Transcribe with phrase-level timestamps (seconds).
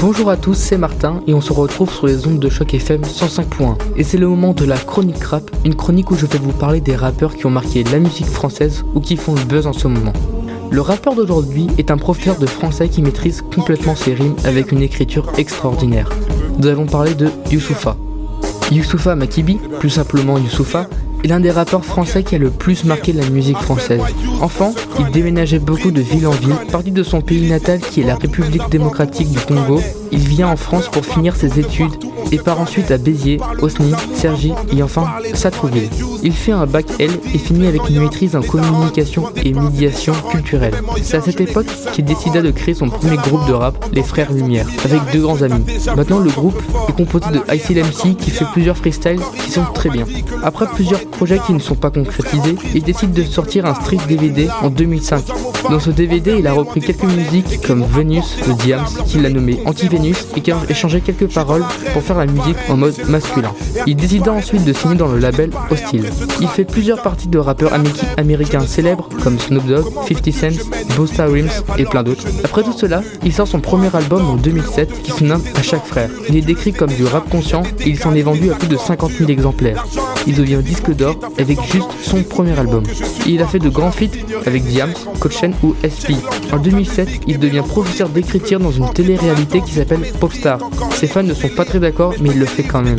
[0.00, 3.02] Bonjour à tous, c'est Martin et on se retrouve sur les ondes de choc FM
[3.02, 3.76] 105.1.
[3.96, 6.80] Et c'est le moment de la chronique rap, une chronique où je vais vous parler
[6.80, 9.86] des rappeurs qui ont marqué la musique française ou qui font le buzz en ce
[9.86, 10.12] moment.
[10.70, 14.82] Le rappeur d'aujourd'hui est un professeur de français qui maîtrise complètement ses rimes avec une
[14.82, 16.10] écriture extraordinaire.
[16.58, 17.96] Nous allons parler de Youssoufa.
[18.72, 20.88] Youssoufa Makibi, plus simplement Youssoufa,
[21.24, 24.02] est l'un des rappeurs français qui a le plus marqué la musique française.
[24.42, 28.04] Enfant, il déménageait beaucoup de ville en ville, parti de son pays natal qui est
[28.04, 29.80] la République démocratique du Congo.
[30.14, 31.90] Il vient en France pour finir ses études
[32.30, 35.90] et part ensuite à Béziers, Osny, Cergy et enfin Satrouville.
[36.22, 40.74] Il fait un bac L et finit avec une maîtrise en communication et médiation culturelle.
[41.02, 44.32] C'est à cette époque qu'il décida de créer son premier groupe de rap, les Frères
[44.32, 45.64] Lumière, avec deux grands amis.
[45.96, 50.04] Maintenant, le groupe est composé de ICLMC qui fait plusieurs freestyles qui sont très bien.
[50.44, 54.48] Après plusieurs projets qui ne sont pas concrétisés, il décide de sortir un street DVD
[54.62, 55.24] en 2005.
[55.70, 59.58] Dans ce DVD, il a repris quelques musiques comme Venus de Diams, qu'il a nommé
[59.64, 63.52] Anti-Venus, a échangé quelques paroles pour faire la musique en mode masculin.
[63.86, 66.10] Il décida ensuite de signer dans le label Hostile.
[66.40, 67.72] Il fait plusieurs parties de rappeurs
[68.16, 72.24] américains célèbres comme Snoop Dogg, 50 Cent, Busta Rhymes et plein d'autres.
[72.44, 75.86] Après tout cela, il sort son premier album en 2007 qui se nomme À chaque
[75.86, 76.10] frère.
[76.28, 78.76] Il est décrit comme du rap conscient et il s'en est vendu à plus de
[78.76, 79.84] 50 000 exemplaires.
[80.26, 82.82] Il devient disque d'or avec juste son premier album.
[83.26, 86.16] Il a fait de grands feats avec Diams, Coachen ou SP.
[86.52, 89.83] En 2007, il devient professeur d'écriture dans une télé-réalité qui s'appelle
[90.20, 90.58] Popstar.
[90.94, 92.98] Ses fans ne sont pas très d'accord, mais il le fait quand même.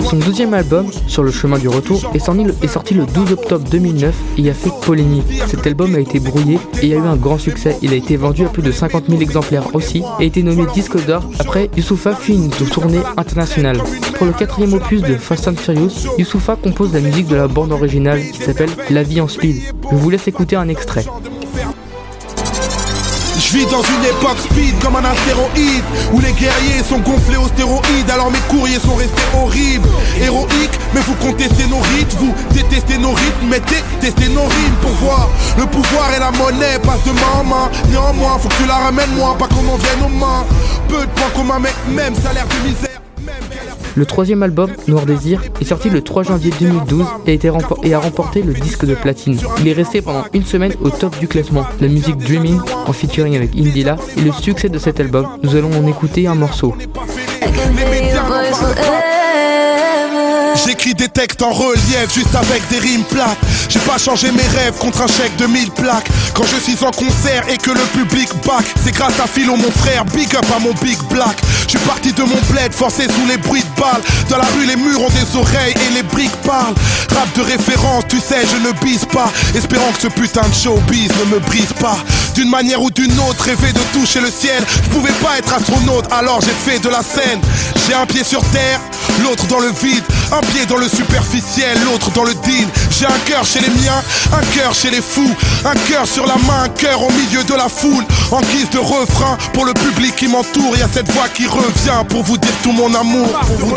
[0.00, 4.50] Son deuxième album, Sur le chemin du retour, est sorti le 12 octobre 2009 et
[4.50, 5.24] a fait polémique.
[5.46, 7.76] Cet album a été brouillé et a eu un grand succès.
[7.82, 10.64] Il a été vendu à plus de 50 000 exemplaires aussi et a été nommé
[10.74, 11.22] disque d'or.
[11.38, 13.78] Après, Youssoufa fit une tournée internationale.
[14.16, 17.72] Pour le quatrième opus de Fast and Furious, Youssoufa compose la musique de la bande
[17.72, 19.56] originale qui s'appelle La vie en speed.
[19.90, 21.04] Je vous laisse écouter un extrait.
[23.38, 27.48] Je vis dans une époque speed comme un astéroïde Où les guerriers sont gonflés aux
[27.48, 29.88] stéroïdes Alors mes courriers sont restés horribles.
[30.20, 34.76] Héroïques, mais vous contestez nos rites Vous détestez nos rythmes, mais détestez nos rimes.
[34.80, 35.28] Pour voir
[35.58, 37.70] le pouvoir et la monnaie passent de main en main.
[37.88, 40.44] Néanmoins, faut que tu la ramènes moi, pas qu'on en vienne aux mains.
[40.88, 43.03] Peu de points communs, mais même salaire de misère
[43.96, 47.38] le troisième album, Noir Désir, est sorti le 3 janvier 2012 et
[47.92, 49.38] a, remporté le disque de platine.
[49.60, 51.64] Il est resté pendant une semaine au top du classement.
[51.80, 55.26] La musique Dreaming, en featuring avec Indila, est le succès de cet album.
[55.42, 56.74] Nous allons en écouter un morceau.
[60.66, 63.36] J'écris des textes en relief juste avec des rimes plates.
[63.68, 66.08] J'ai pas changé mes rêves contre un chèque de 1000 plaques.
[66.32, 69.70] Quand je suis en concert et que le public back C'est grâce à Philo mon
[69.70, 71.36] frère, big up à mon big black.
[71.64, 74.00] Je suis parti de mon bled, forcé sous les bruits de balles.
[74.30, 76.74] Dans la rue les murs ont des oreilles et les briques parlent.
[77.14, 79.30] Rap de référence, tu sais je ne bise pas.
[79.54, 81.98] Espérant que ce putain de showbiz ne me brise pas.
[82.34, 84.62] D'une manière ou d'une autre, rêver de toucher le ciel.
[84.84, 87.40] Je pouvais pas être astronaute alors j'ai fait de la scène.
[87.86, 88.80] J'ai un pied sur terre,
[89.22, 92.66] l'autre dans le vide un pied dans le superficiel, l'autre dans le deal.
[92.90, 94.02] J'ai un cœur chez les miens,
[94.32, 95.34] un cœur chez les fous.
[95.64, 98.04] Un cœur sur la main, un cœur au milieu de la foule.
[98.30, 100.76] En guise de refrain pour le public qui m'entoure.
[100.76, 103.28] Y a cette voix qui revient pour vous dire tout mon amour.
[103.58, 103.74] Pour vous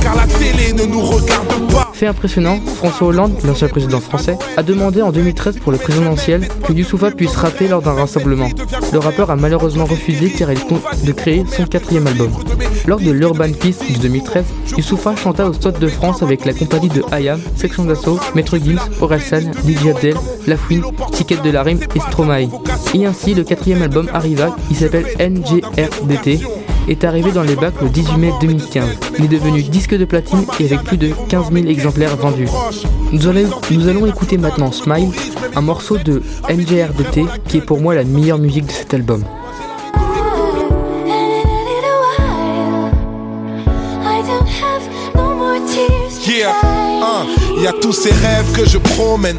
[0.00, 1.83] car la télé ne nous regarde pas.
[2.06, 7.10] Impressionnant, François Hollande, l'ancien président français, a demandé en 2013 pour le présidentiel que Youssoufa
[7.10, 8.48] puisse rapper lors d'un rassemblement.
[8.92, 12.30] Le rappeur a malheureusement refusé car il compte de créer son quatrième album.
[12.86, 14.44] Lors de l'Urban Peace de 2013,
[14.76, 18.80] Youssoufa chanta au Stade de France avec la compagnie de Hayam, Section d'Assaut, Maître Gims,
[19.00, 20.14] Orelsan, DJ Abdel,
[20.46, 20.82] Lafouine,
[21.12, 22.48] Ticket de la Rime et Stromae.
[22.94, 26.40] Et ainsi, le quatrième album arriva, il s'appelle NGRDT
[26.88, 28.84] est arrivé dans les bacs le 18 mai 2015.
[29.18, 32.48] Il est devenu disque de platine et avec plus de 15 000 exemplaires vendus.
[33.12, 35.10] Nous allons, nous allons écouter maintenant Smile,
[35.54, 39.24] un morceau de NGRDT qui est pour moi la meilleure musique de cet album.
[47.56, 49.38] Il y a tous ces rêves que je promène.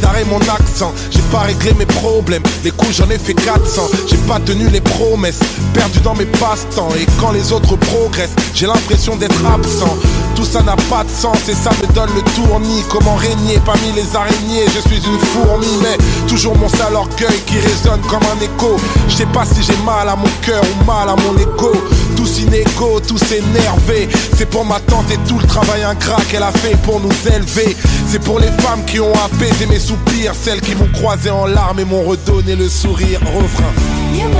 [0.00, 2.42] D'arrêt mon accent, j'ai pas réglé mes problèmes.
[2.64, 5.40] Les coups j'en ai fait 400, j'ai pas tenu les promesses.
[5.74, 6.90] Perdu dans mes passe-temps.
[7.00, 9.96] Et quand les autres progressent, j'ai l'impression d'être absent.
[10.42, 12.82] Tout ça n'a pas de sens et ça me donne le tournis.
[12.90, 14.64] Comment régner parmi les araignées?
[14.74, 15.96] Je suis une fourmi, mais
[16.26, 18.76] toujours mon sale orgueil qui résonne comme un écho.
[19.08, 21.70] Je sais pas si j'ai mal à mon cœur ou mal à mon ego.
[22.16, 24.08] Tous inégaux, tous énervés.
[24.36, 27.76] C'est pour ma tante et tout le travail ingrat qu'elle a fait pour nous élever.
[28.08, 31.78] C'est pour les femmes qui ont apaisé mes soupirs, celles qui m'ont croisé en larmes
[31.78, 33.20] et m'ont redonné le sourire.
[33.20, 33.72] Refrain.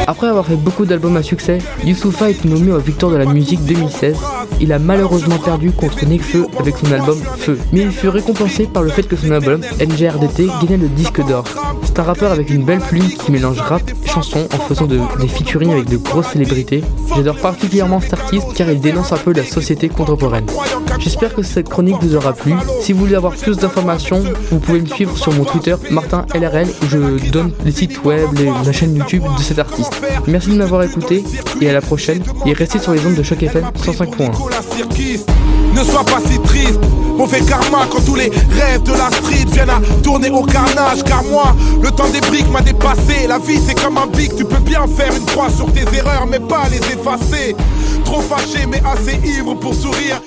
[0.09, 3.65] Après avoir fait beaucoup d'albums à succès, Youssoufa est nommé aux Victoires de la musique
[3.65, 4.17] 2016
[4.63, 7.59] il a malheureusement perdu contre Nekfeu avec son album Feu.
[7.73, 11.45] Mais il fut récompensé par le fait que son album NGRDT gagnait le disque d'or.
[11.85, 15.29] C'est un rappeur avec une belle plume qui mélange rap et chanson en faisant des
[15.29, 16.85] featuring avec de grosses célébrités.
[17.15, 20.47] J'adore particulièrement cet artiste car il dénonce un peu la société contemporaine.
[21.01, 22.55] J'espère que cette chronique vous aura plu.
[22.81, 26.87] Si vous voulez avoir plus d'informations, vous pouvez me suivre sur mon Twitter MartinLRL où
[26.89, 30.01] je donne les sites web, les, la chaîne YouTube de cet artiste.
[30.29, 31.25] Merci de m'avoir écouté
[31.61, 34.52] et à la prochaine et restez sur les ondes de Choc FM 105.1.
[35.75, 36.81] Ne sois pas si triste,
[37.17, 41.03] mauvais karma quand tous les rêves de la street viennent à tourner au carnage.
[41.05, 43.27] Car moi, le temps des briques m'a dépassé.
[43.29, 46.27] La vie c'est comme un bic, tu peux bien faire une croix sur tes erreurs,
[46.31, 47.57] mais pas les effacer.
[48.05, 50.21] Trop fâché, mais assez ivre pour sourire.